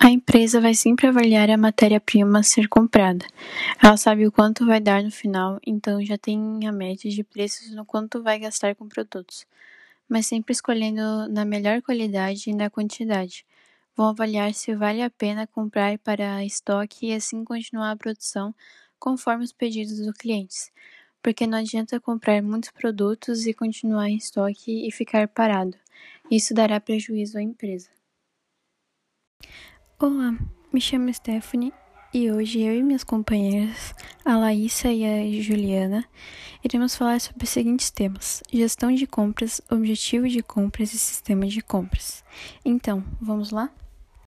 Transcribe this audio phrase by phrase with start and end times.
[0.00, 3.26] A empresa vai sempre avaliar a matéria-prima a ser comprada.
[3.82, 7.74] Ela sabe o quanto vai dar no final, então já tem a média de preços
[7.74, 9.44] no quanto vai gastar com produtos,
[10.08, 13.44] mas sempre escolhendo na melhor qualidade e na quantidade.
[13.96, 18.54] Vão avaliar se vale a pena comprar para estoque e assim continuar a produção
[19.00, 20.70] conforme os pedidos dos clientes,
[21.20, 25.76] porque não adianta comprar muitos produtos e continuar em estoque e ficar parado.
[26.30, 27.97] Isso dará prejuízo à empresa.
[30.00, 30.32] Olá,
[30.72, 31.72] me chamo Stephanie
[32.14, 33.92] e hoje eu e minhas companheiras,
[34.24, 36.04] a Laísa e a Juliana,
[36.62, 41.60] iremos falar sobre os seguintes temas: gestão de compras, objetivo de compras e sistema de
[41.60, 42.22] compras.
[42.64, 43.70] Então, vamos lá?